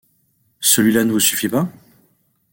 Celui-là 0.61 1.03
ne 1.03 1.11
vous 1.11 1.19
suffit 1.19 1.47
pas? 1.47 1.69